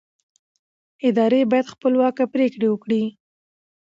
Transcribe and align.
ادارې 1.07 1.41
باید 1.51 1.71
خپلواکه 1.73 2.23
پرېکړې 2.33 2.67
وکړي 2.69 3.03